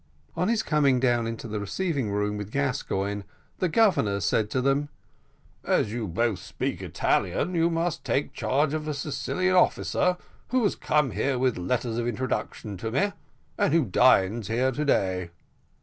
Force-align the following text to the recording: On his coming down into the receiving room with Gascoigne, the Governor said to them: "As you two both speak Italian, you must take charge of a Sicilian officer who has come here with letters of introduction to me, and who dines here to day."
On 0.35 0.47
his 0.47 0.63
coming 0.63 0.99
down 0.99 1.27
into 1.27 1.47
the 1.47 1.59
receiving 1.59 2.09
room 2.09 2.35
with 2.35 2.49
Gascoigne, 2.49 3.21
the 3.59 3.69
Governor 3.69 4.19
said 4.19 4.49
to 4.49 4.59
them: 4.59 4.89
"As 5.63 5.91
you 5.93 6.05
two 6.07 6.07
both 6.07 6.39
speak 6.39 6.81
Italian, 6.81 7.53
you 7.53 7.69
must 7.69 8.03
take 8.03 8.33
charge 8.33 8.73
of 8.73 8.87
a 8.87 8.95
Sicilian 8.95 9.53
officer 9.55 10.17
who 10.47 10.63
has 10.63 10.75
come 10.75 11.11
here 11.11 11.37
with 11.37 11.55
letters 11.59 11.99
of 11.99 12.07
introduction 12.07 12.77
to 12.77 12.89
me, 12.89 13.11
and 13.59 13.73
who 13.75 13.85
dines 13.85 14.47
here 14.47 14.71
to 14.71 14.83
day." 14.83 15.29